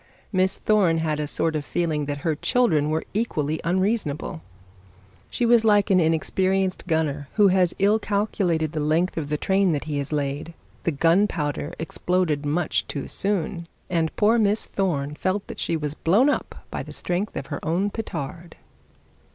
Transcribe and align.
Miss 0.31 0.57
Thorne 0.57 0.97
had 0.97 1.19
a 1.19 1.27
sort 1.27 1.55
of 1.55 1.63
feeling 1.63 2.05
that 2.05 2.25
an 2.25 2.27
inexperienced 5.99 6.87
gunner, 6.87 7.27
who 7.33 7.47
has 7.49 7.75
ill 7.77 7.99
calculated 7.99 8.71
the 8.71 8.79
length 8.79 9.15
of 9.15 9.29
the 9.29 9.37
train 9.37 9.73
that 9.73 9.83
he 9.83 9.99
has 9.99 10.11
laid. 10.11 10.55
The 10.85 10.91
gunpowder 10.91 11.75
exploded 11.77 12.47
much 12.47 12.87
too 12.87 13.07
soon 13.07 13.67
and 13.91 14.15
poor 14.15 14.39
Miss 14.39 14.65
Thorne 14.65 15.13
felt 15.13 15.45
that 15.45 15.59
she 15.59 15.77
was 15.77 15.93
blown 15.93 16.31
up 16.31 16.65
by 16.71 16.81
the 16.81 16.93
strength 16.93 17.37
of 17.37 17.45
her 17.53 17.63
own 17.63 17.91
petard. 17.91 18.55